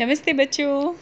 [0.00, 0.94] नमस्ते बच्चों।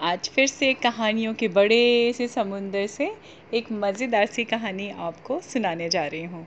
[0.00, 3.06] आज फिर से कहानियों के बड़े से समुंदर से
[3.54, 6.46] एक मज़ेदार सी कहानी आपको सुनाने जा रही हूँ।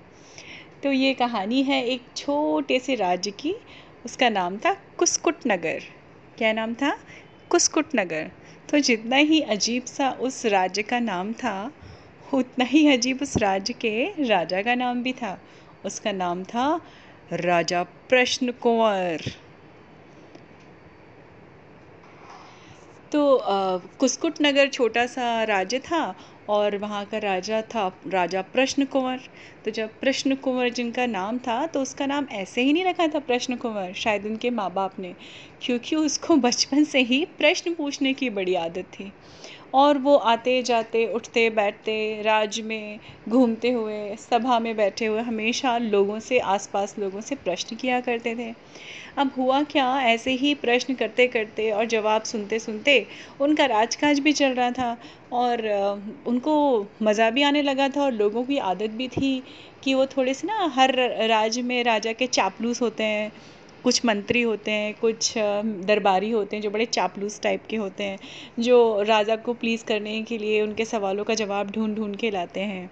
[0.84, 3.56] तो ये कहानी है एक छोटे से राज्य की।
[4.06, 5.84] उसका नाम था कुसकुट नगर
[6.38, 6.92] क्या नाम था?
[7.50, 8.30] कुसकुट नगर
[8.70, 11.72] तो जितना ही अजीब सा उस राज्य का नाम था,
[12.34, 15.38] उतना ही अजीब उस राज्य के राजा का नाम भी था।
[15.86, 16.70] उसका नाम था
[17.32, 19.32] राजा प्रश्न कुंवर
[23.12, 23.20] तो
[24.00, 26.04] कुस्कुट नगर छोटा सा राज्य था
[26.50, 29.20] और वहाँ का राजा था, राजा प्रश्न कुंवर
[29.66, 33.20] तो जब प्रश्न कुंवर जिनका नाम था तो उसका नाम ऐसे ही नहीं रखा था
[33.22, 35.16] प्रश्न कुंवर शायद उनके माँ बाप ने।
[35.66, 39.12] क्योंकि उसको बचपन से ही प्रश्न पूछने की बड़ी आदत थी।
[39.74, 45.78] और वो आते जाते, उठते, बैठते, राज में, घूमते हुए, सभा में बैठे हुए हमेशा
[45.78, 48.54] लोगों से, आसपास लोगों से प्रश्न किया करते थे।
[49.18, 53.06] अब हुआ क्या, ऐसे ही प्रश्न करते करते और जवाब सुनते सुनते
[53.42, 54.98] उनका राजकाज भी चल रहा था
[55.34, 55.68] और
[56.28, 56.56] उनको
[57.02, 59.44] मज़ा भी आने लगा था और लोगों की आदत भी थी
[59.84, 60.96] कि वो थोड़े से ना हर
[61.28, 63.32] राज्य में राजा के चापलूस होते हैं।
[63.86, 68.18] कुछ मंत्री होते हैं, कुछ दरबारी होते हैं जो बड़े चापलूस टाइप के होते हैं,
[68.60, 72.60] जो राजा को प्लीज़ करने के लिए उनके सवालों का जवाब ढूंढ ढूंढ के लाते
[72.62, 72.90] हैं।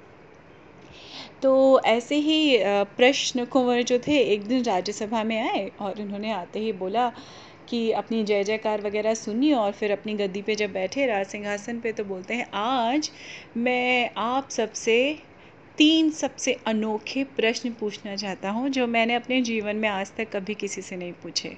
[1.42, 2.58] तो ऐसे ही
[2.98, 7.12] प्रश्न कुंवर जो थे, एक दिन राज्यसभा में आए और उन्होंने आते ही बोला
[7.70, 11.80] कि अपनी जय जयकार वगैरह सुनी और फिर अपनी गद्दी पे जब बैठे राज सिंहासन
[11.80, 13.10] पे तो बोलते हैं, आज
[13.58, 14.96] मैं आप सबसे
[15.78, 20.56] तीन सबसे अनोखे प्रश्न पूछना चाहता हूँ, जो मैंने अपने जीवन में आज तक कभी
[20.56, 21.58] किसी से नहीं पूछे।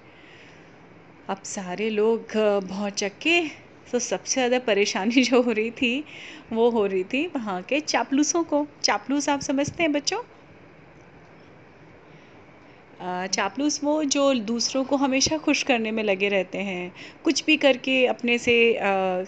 [1.27, 2.35] अब सारे लोग
[2.67, 3.39] भौचक्के
[3.91, 6.05] तो सबसे ज़्यादा परेशानी जो हो रही थी,
[6.51, 10.21] वो हो रही थी वहाँ के चापलूसों को। चापलूस आप समझते हैं बच्चों?
[12.99, 16.91] चापलूस वो जो दूसरों को हमेशा खुश करने में लगे रहते हैं।
[17.23, 18.53] कुछ भी करके अपने से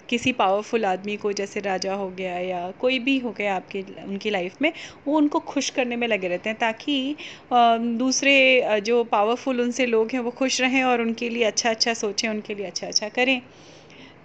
[0.08, 4.30] किसी पावरफुल आदमी को, जैसे राजा हो गया या कोई भी हो गया आपके, उनकी
[4.30, 4.72] लाइफ में,
[5.06, 7.16] वो उनको खुश करने में लगे रहते हैं ताकि
[7.52, 12.28] दूसरे जो पावरफुल उनसे लोग हैं, वो खुश रहें और उनके लिए अच्छा अच्छा सोचें,
[12.28, 13.40] उनके लिए अच्छा अच्छा करें।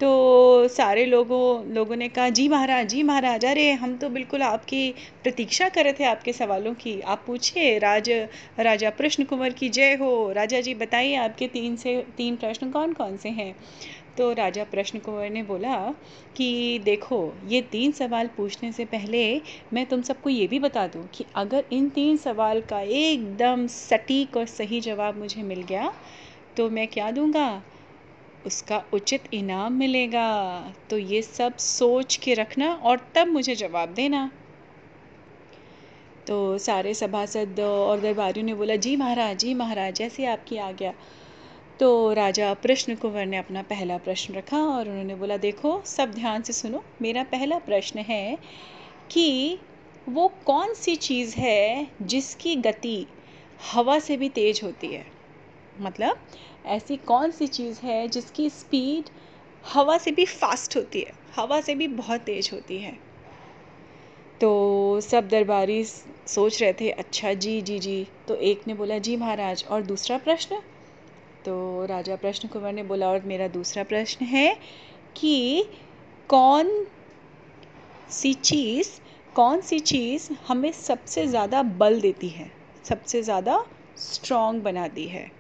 [0.01, 4.93] तो सारे लोगों लोगों ने कहा, जी महाराज जी महाराज, अरे, हम तो बिल्कुल आपकी
[5.23, 8.09] प्रतीक्षा कर रहे थे आपके सवालों की। आप पूछिए, राज,
[8.59, 12.93] राजा प्रश्न कुंवर की जय हो। राजा जी बताइए, आपके तीन से, तीन प्रश्न कौन
[12.93, 13.55] कौन से हैं?
[14.17, 15.95] तो राजा प्रश्न कुंवर ने बोला
[16.35, 19.41] कि, देखो, ये तीन सवाल पूछने से पहले
[19.73, 24.37] मैं तुम सबको ये भी बता दूँ कि अगर इन तीन सवाल का एकदम सटीक
[24.37, 25.93] और सही जवाब मुझे मिल गया
[26.57, 27.63] तो मैं क्या दूँगा?
[28.45, 30.29] उसका उचित इनाम मिलेगा।
[30.89, 34.29] तो ये सब सोच के रखना और तब मुझे जवाब देना।
[36.27, 40.93] तो सारे सभासद और दरबारियों ने बोला, जी महाराज जी महाराज, जैसे आपकी आ गया
[41.79, 46.41] तो राजा प्रश्न कुंवर ने अपना पहला प्रश्न रखा और उन्होंने बोला, देखो, सब ध्यान
[46.41, 48.37] से सुनो, मेरा पहला प्रश्न है
[49.11, 49.59] कि
[50.09, 53.05] वो कौन सी चीज़ है जिसकी गति
[53.71, 55.05] हवा से भी तेज होती है?
[55.79, 56.17] मतलब
[56.65, 59.09] ऐसी कौन सी चीज़ है जिसकी स्पीड
[59.63, 62.97] हवा से भी फास्ट होती है, हवा से भी बहुत तेज़ होती है।
[64.41, 69.15] तो सब दरबारी सोच रहे थे अच्छा जी जी जी। तो एक ने बोला, जी
[69.17, 70.61] महाराज, और दूसरा प्रश्न?
[71.45, 74.55] तो राजा प्रश्न कुमार ने बोला, और मेरा दूसरा प्रश्न है
[75.15, 75.63] कि
[76.29, 76.85] कौन
[78.09, 78.89] सी चीज़,
[79.35, 82.51] कौन सी चीज़ हमें सबसे ज़्यादा बल देती है,
[82.85, 83.65] सबसे ज़्यादा
[83.97, 85.31] स्ट्रॉन्ग बनाती है?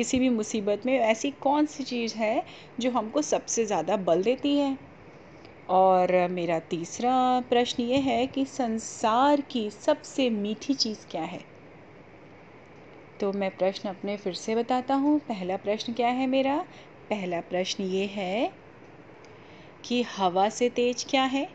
[0.00, 2.44] किसी भी मुसीबत में ऐसी कौन सी चीज़ है
[2.80, 4.78] जो हमको सबसे ज़्यादा बल देती है?
[5.68, 11.40] और मेरा तीसरा प्रश्न ये है कि संसार की सबसे मीठी चीज़ क्या है?
[13.20, 16.56] तो मैं प्रश्न अपने फिर से बताता हूँ। पहला प्रश्न क्या है मेरा?
[17.10, 18.52] पहला प्रश्न ये है
[19.84, 21.48] कि हवा से तेज क्या है?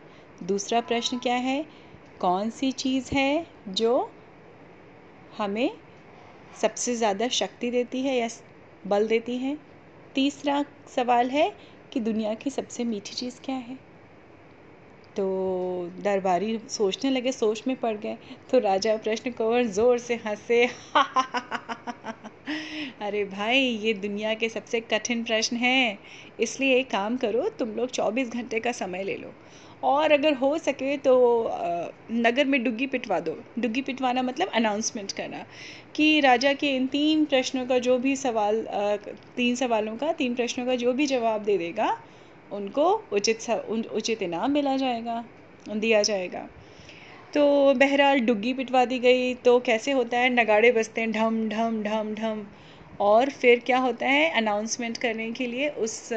[0.43, 1.65] दूसरा प्रश्न क्या है?
[2.19, 4.11] कौन सी चीज़ है जो
[5.37, 5.84] हमें
[6.61, 8.27] सबसे ज़्यादा शक्ति देती है या
[8.87, 9.57] बल देती है?
[10.15, 11.51] तीसरा सवाल है
[11.91, 13.77] कि दुनिया की सबसे मीठी चीज़ क्या है?
[15.15, 15.25] तो
[16.03, 18.17] दरबारी सोचने लगे, सोच में पड़ गए।
[18.49, 20.65] तो राजा प्रश्न कंवर ज़ोर से हंसे।
[23.01, 25.99] अरे भाई, ये दुनिया के सबसे कठिन प्रश्न हैं।
[26.39, 29.33] इसलिए एक काम करो, तुम लोग 24 घंटे का समय ले लो।
[29.85, 31.13] और अगर हो सके तो
[32.11, 35.43] नगर में डुग्गी पिटवा दो। डुग्गी पिटवाना मतलब अनाउंसमेंट करना
[35.95, 38.65] कि राजा के इन तीन प्रश्नों का जो भी सवाल
[39.35, 41.97] तीन सवालों का, तीन प्रश्नों का जो भी जवाब दे देगा,
[42.51, 43.49] उनको उचित
[43.93, 45.23] उचित इनाम मिला जाएगा,
[45.69, 46.47] दिया जाएगा।
[47.33, 50.29] तो बहरहाल डुग्गी पिटवा दी गई तो कैसे होता है?
[50.31, 52.45] नगाड़े बजते हैं, ढम ढम ढम ढम।
[53.01, 56.09] और फिर क्या होता है अनाउंसमेंट करने के लिए उस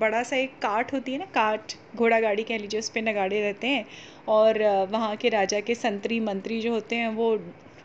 [0.00, 3.40] बड़ा सा एक कार्ट होती है ना कार्ट घोड़ा गाड़ी कह लीजिए, उस पर नगाड़े
[3.40, 3.84] रहते हैं।
[4.28, 7.38] और वहाँ के राजा के संतरी मंत्री जो होते हैं, वो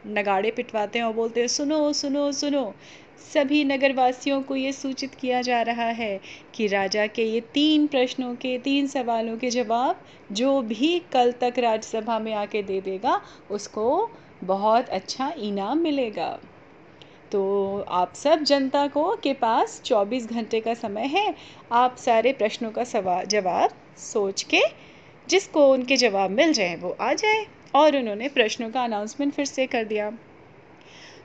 [0.08, 2.74] नगाड़े पिटवाते हैं और बोलते हैं, सुनो सुनो सुनो,
[3.34, 6.20] सभी नगरवासियों को ये सूचित किया जा रहा है
[6.56, 10.02] कि राजा के ये तीन प्रश्नों के, तीन सवालों के जवाब
[10.32, 13.22] जो भी कल तक राज्यसभा में आके दे देगा,
[13.52, 14.10] उसको
[14.44, 16.38] बहुत अच्छा इनाम मिलेगा।
[17.32, 21.36] तो आप सब जनता को के पास 24 घंटे का समय है।
[21.72, 24.62] आप सारे प्रश्नों का सवाल जवाब सोच के,
[25.30, 27.46] जिसको उनके जवाब मिल जाए, वो आ जाए।
[27.76, 30.12] और उन्होंने प्रश्नों का अनाउंसमेंट फिर से कर दिया।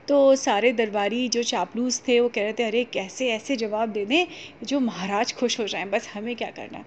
[0.08, 4.04] तो सारे दरबारी जो चापलूस थे, वो कह रहे थे, अरे, कैसे ऐसे जवाब दे
[4.04, 4.26] दें
[4.62, 5.84] जो महाराज खुश हो जाएँ?
[5.84, 6.84] बस हमें क्या करना?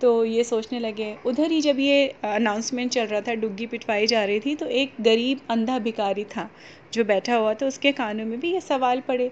[0.00, 4.24] तो ये सोचने लगे। उधर ही जब ये अनाउंसमेंट चल रहा था, डुग्गी पिटवाई जा
[4.24, 6.48] रही थी तो एक गरीब, अंधा भिकारी था
[6.92, 9.30] जो बैठा हुआ था। उसके कानों में भी ये सवाल पड़े।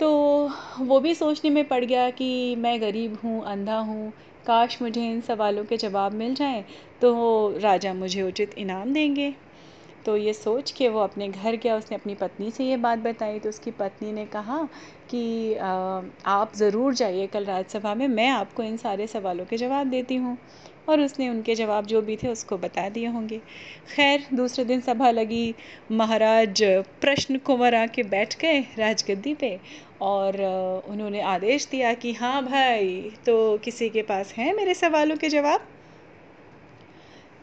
[0.00, 0.08] तो
[0.80, 4.12] वो भी सोचने में पड़ गया कि मैं गरीब हूँ, अंधा हूँ,
[4.46, 6.64] काश मुझे इन सवालों के जवाब मिल जाएँ
[7.00, 9.32] तो राजा मुझे उचित इनाम देंगे।
[10.06, 13.38] तो ये सोच के वो अपने घर गया, उसने अपनी पत्नी से ये बात बताई
[13.38, 14.62] तो उसकी पत्नी ने कहा
[15.10, 20.16] कि आप ज़रूर जाइए कल राज्यसभा में, मैं आपको इन सारे सवालों के जवाब देती
[20.16, 20.36] हूँ।
[20.88, 23.38] और उसने उनके जवाब जो भी थे उसको बता दिए होंगे।
[23.88, 25.54] खैर, दूसरे दिन सभा लगी,
[25.92, 26.62] महाराज
[27.00, 29.58] प्रश्न कुंवर आके बैठ गए राजगद्दी पे
[30.02, 30.40] और
[30.88, 35.66] उन्होंने आदेश दिया कि हाँ भाई तो किसी के पास हैं मेरे सवालों के जवाब?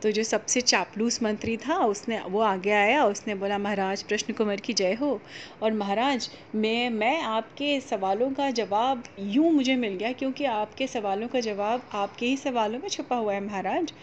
[0.03, 4.55] तो जो सबसे चापलूस मंत्री था, उसने, वो आगे आया, उसने बोला, महाराज प्रश्न कुमार
[4.55, 5.21] की जय हो।
[5.63, 11.27] और महाराज, मैं मैं आपके सवालों का जवाब यूँ मुझे मिल गया, क्योंकि आपके सवालों
[11.27, 13.93] का जवाब आपके ही सवालों में छुपा हुआ है, महाराज।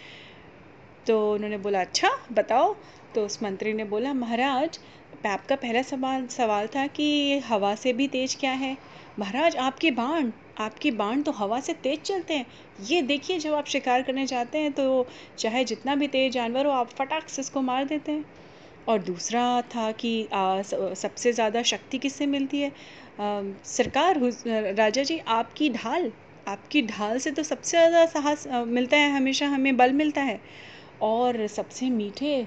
[1.07, 2.77] तो उन्होंने बोला अच्छा बताओ।
[3.15, 4.79] तो उस मंत्री ने बोला, महाराज
[5.27, 8.77] आपका पहला सवाल सवाल था कि हवा से भी तेज क्या है?
[9.19, 12.47] महाराज आपके बाण आपके बाण तो हवा से तेज चलते हैं।
[12.83, 15.07] ये देखिए जब आप शिकार करने जाते हैं तो
[15.39, 18.25] चाहे जितना भी तेज जानवर हो आप फटाक से इसको मार देते हैं।
[18.87, 22.69] और दूसरा था कि आ, सबसे ज़्यादा शक्ति किससे मिलती है?
[23.21, 24.21] आ, सरकार
[24.77, 26.13] राजा जी आपकी ढाल
[26.47, 30.41] आपकी ढाल से तो सबसे ज़्यादा साहस मिलता है हमेशा हमें बल मिलता है।
[31.05, 32.47] और सबसे मीठे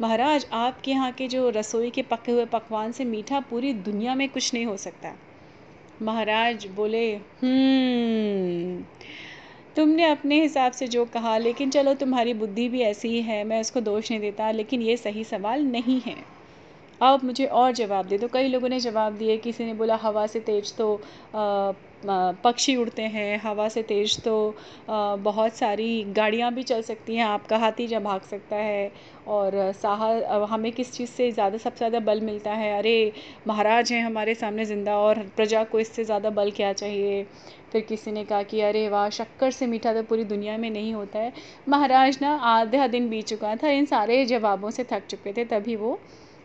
[0.00, 4.28] महाराज, आपके यहाँ के जो रसोई के पके हुए पकवान से मीठा पूरी दुनिया में
[4.28, 5.14] कुछ नहीं हो सकता।
[6.02, 7.04] महाराज बोले
[7.42, 8.84] हम्म
[9.76, 13.60] तुमने अपने हिसाब से जो कहा, लेकिन चलो तुम्हारी बुद्धि भी ऐसी ही है, मैं
[13.60, 16.16] उसको दोष नहीं देता, लेकिन ये सही सवाल नहीं है।
[17.00, 20.26] अब मुझे और जवाब दे दो। कई लोगों ने जवाब दिए, किसी ने बोला, हवा
[20.26, 21.00] से तेज तो
[22.44, 24.34] पक्षी उड़ते हैं, हवा से तेज तो
[24.90, 28.90] बहुत सारी गाड़ियाँ भी चल सकती हैं, आपका हाथी जब भाग सकता है।
[29.28, 30.04] और साह
[30.46, 32.76] हमें किस चीज़ से ज़्यादा, सबसे ज़्यादा बल मिलता है?
[32.78, 33.12] अरे,
[33.48, 37.22] महाराज हैं हमारे सामने ज़िंदा और प्रजा को इससे ज़्यादा बल क्या चाहिए?
[37.72, 40.94] फिर किसी ने कहा कि, अरे वाह, शक्कर से मीठा तो पूरी दुनिया में नहीं
[40.94, 41.32] होता है।
[41.68, 45.76] महाराज ना आधा दिन बीत चुका था, इन सारे जवाबों से थक चुके थे, तभी
[45.76, 45.98] वो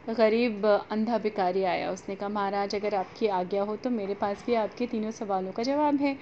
[0.09, 4.53] गरीब अंधा भिकारी आया। उसने कहा, महाराज, अगर आपकी आज्ञा हो तो मेरे पास भी
[4.53, 6.17] आपके तीनों सवालों का जवाब है।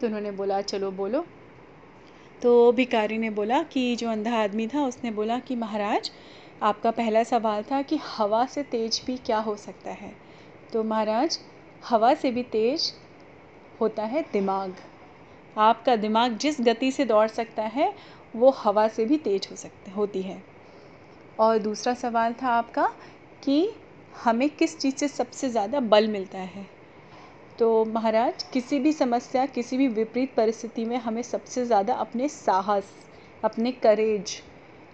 [0.00, 1.26] तो उन्होंने बोला, चलो बोलो।
[2.42, 6.10] तो भिकारी ने बोला कि जो अंधा आदमी था, उसने बोला कि, महाराज,
[6.62, 10.16] आपका पहला सवाल था कि हवा से तेज भी क्या हो सकता है?
[10.72, 11.40] तो महाराज,
[11.84, 12.94] हवा से भी तेज
[13.80, 14.76] होता है दिमाग।
[15.58, 17.94] आपका दिमाग जिस गति से दौड़ सकता है,
[18.36, 20.42] वो हवा से भी तेज हो सकते, होती है।
[21.38, 22.92] और दूसरा सवाल था आपका
[23.44, 23.70] कि
[24.24, 26.66] हमें किस चीज़ से सबसे ज़्यादा बल मिलता है।
[27.58, 32.92] तो महाराज, किसी भी समस्या, किसी भी विपरीत परिस्थिति में हमें सबसे ज़्यादा अपने साहस,
[33.42, 34.40] अपने करेज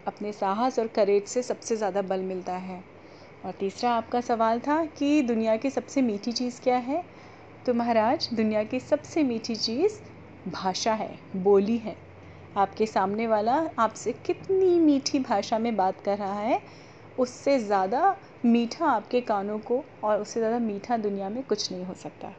[0.06, 2.82] अपने साहस और करेज से सबसे ज़्यादा बल मिलता है।
[3.44, 7.02] और तीसरा आपका सवाल था कि दुनिया की सबसे मीठी चीज़ क्या है?
[7.66, 9.98] तो महाराज, दुनिया की सबसे मीठी चीज़
[10.48, 11.96] भाषा है, बोली है।
[12.56, 16.60] आपके सामने वाला आपसे कितनी मीठी भाषा में बात कर रहा है,
[17.18, 21.94] उससे ज़्यादा मीठा आपके कानों को और उससे ज़्यादा मीठा दुनिया में कुछ नहीं हो
[21.94, 22.32] सकता।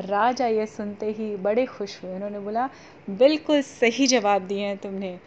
[0.00, 2.68] राजा ये सुनते ही बड़े खुश हुए। उन्होंने बोला
[3.08, 5.18] बिल्कुल सही जवाब दिए हैं तुमने।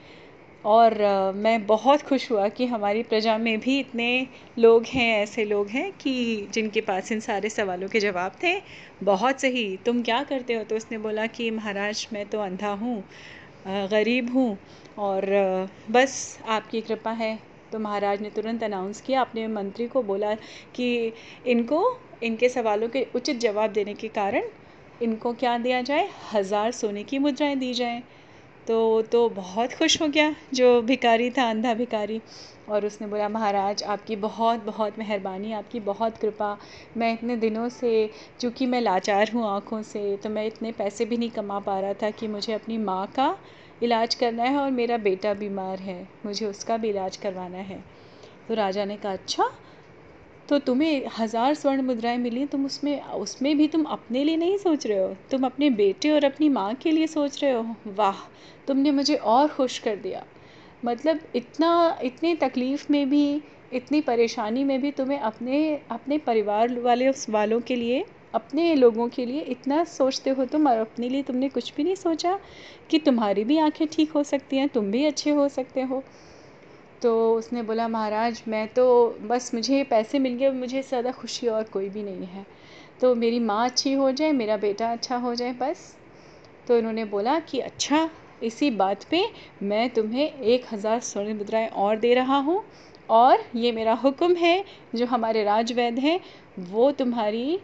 [0.66, 4.28] और uh, मैं बहुत खुश हुआ कि हमारी प्रजा में भी इतने
[4.60, 8.56] लोग हैं ऐसे लोग हैं कि जिनके पास इन सारे सवालों के जवाब थे।
[9.04, 10.64] बहुत सही तुम क्या करते हो?
[10.64, 13.04] तो उसने बोला कि महाराज मैं तो अंधा हूँ
[13.68, 14.58] गरीब हूँ
[14.98, 15.26] और
[15.92, 20.34] बस आपकी कृपा है। तो महाराज ने तुरंत अनाउंस किया। अपने मंत्री को बोला
[20.76, 21.14] कि
[21.46, 24.44] इनको, इनके सवालों के उचित जवाब देने के कारण
[25.02, 26.08] इनको क्या दिया जाए?
[26.34, 28.02] हज़ार सोने की मुद्राएँ दी जाएँ।
[28.68, 32.22] तो वो तो बहुत खुश हो गया, जो भिकारी था, अंधा भिकारी
[32.70, 36.58] और उसने बोला, महाराज, आपकी बहुत बहुत मेहरबानी, आपकी बहुत कृपा।
[36.98, 38.10] मैं इतने दिनों से,
[38.40, 41.94] चूँकि मैं लाचार हूँ आँखों से तो मैं इतने पैसे भी नहीं कमा पा रहा
[41.94, 43.36] था कि मुझे अपनी माँ का
[43.84, 47.84] इलाज करना है और मेरा बेटा बीमार है। मुझे उसका भी इलाज करवाना है।
[48.48, 49.50] तो राजा ने कहा अच्छा
[50.50, 54.86] तो तुम्हें हज़ार स्वर्ण मुद्राएँ मिली, तुम उसमें उसमें भी तुम अपने लिए नहीं सोच
[54.88, 58.22] रहे हो। तुम अपने बेटे और अपनी माँ के लिए सोच रहे हो। वाह,
[58.68, 60.24] तुमने मुझे और खुश कर दिया।
[60.84, 63.42] मतलब इतना, इतनी तकलीफ़ में भी,
[63.74, 65.60] इतनी परेशानी में भी तुम्हें अपने
[65.92, 70.68] अपने परिवार वाले उस वालों के लिए, अपने लोगों के लिए इतना सोचते हो तुम
[70.68, 72.38] और अपने लिए तुमने कुछ भी नहीं सोचा
[72.90, 76.04] कि तुम्हारी भी आँखें ठीक हो सकती हैं, तुम भी अच्छे हो सकते हो।
[77.02, 81.64] तो उसने बोला, महाराज, मैं तो बस मुझे पैसे मिल गए, मुझे ज़्यादा खुशी और
[81.64, 82.46] कोई भी नहीं है।
[83.02, 85.96] तो मेरी माँ अच्छी हो जाए, मेरा बेटा अच्छा हो जाए, बस।
[86.68, 88.10] तो इन्होंने बोला कि अच्छा
[88.44, 89.24] इसी बात पे
[89.64, 92.64] मैं तुम्हें एक हज़ार स्वर्ण मुद्राएँ और दे रहा हूँ,
[93.10, 94.64] और ये मेरा हुक्म है,
[94.96, 96.20] जो हमारे राजवैद हैं,
[96.60, 97.60] वो तुम्हारी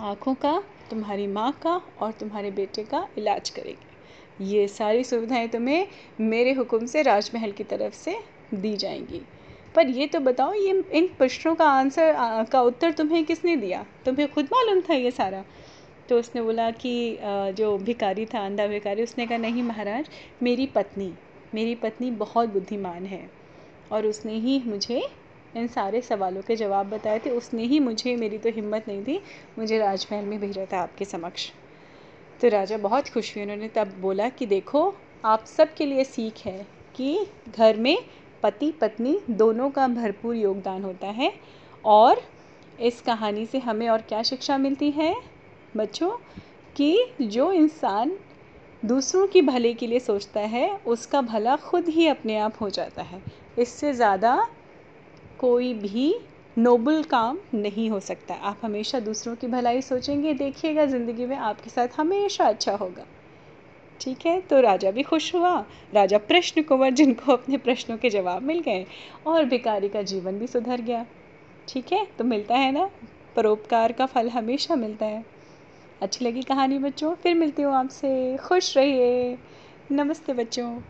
[0.00, 5.86] आँखों का, तुम्हारी माँ का और तुम्हारे बेटे का इलाज करेगी। ये सारी सुविधाएँ तुम्हें
[6.20, 8.16] मेरे हुक्म से राजमहल की तरफ़ से
[8.54, 9.20] दी जाएँगी।
[9.74, 12.14] पर ये तो बताओ, ये इन प्रश्नों का आंसर
[12.52, 13.84] का उत्तर तुम्हें किसने दिया?
[14.04, 15.44] तुम्हें खुद मालूम था ये सारा?
[16.08, 17.18] तो उसने बोला कि
[17.52, 20.08] जो भिकारी था, अंधा भिकारी उसने कहा, नहीं महाराज,
[20.42, 21.12] मेरी पत्नी
[21.54, 23.30] मेरी पत्नी बहुत बुद्धिमान है।
[23.92, 25.02] और उसने ही मुझे
[25.56, 29.20] इन सारे सवालों के जवाब बताए थे। उसने ही मुझे, मेरी तो हिम्मत नहीं थी,
[29.58, 31.50] मुझे राजमहल में भेजा था आपके समक्ष।
[32.40, 36.44] तो राजा बहुत खुश हुए। उन्होंने तब बोला कि, देखो, आप सब के लिए सीख
[36.46, 37.26] है कि
[37.56, 37.98] घर में
[38.42, 41.32] पति पत्नी दोनों का भरपूर योगदान होता है।
[41.84, 42.20] और
[42.80, 45.14] इस कहानी से हमें और क्या शिक्षा मिलती है?
[45.76, 46.10] बच्चों,
[46.76, 48.12] कि जो इंसान
[48.84, 53.02] दूसरों की भले के लिए सोचता है, उसका भला खुद ही अपने आप हो जाता
[53.02, 53.22] है।
[53.58, 54.46] इससे ज़्यादा
[55.38, 56.14] कोई भी
[56.56, 61.70] नोबल काम नहीं हो सकता। आप हमेशा दूसरों की भलाई सोचेंगे, देखिएगा ज़िंदगी में आपके
[61.70, 63.04] साथ हमेशा अच्छा होगा।
[64.00, 64.40] ठीक है?
[64.40, 65.64] तो राजा भी खुश हुआ।
[65.94, 68.86] राजा प्रश्न कुंवर जिनको अपने प्रश्नों के जवाब मिल गए,
[69.26, 71.06] और भिकारी का जीवन भी सुधर गया।
[71.68, 72.06] ठीक है?
[72.18, 72.90] तो मिलता है ना?
[73.36, 75.24] परोपकार का फल हमेशा मिलता है।
[76.02, 77.14] अच्छी लगी कहानी बच्चों?
[77.14, 79.38] फिर मिलती हूँ आपसे। खुश रहिए।
[79.92, 80.80] नमस्ते बच्चों।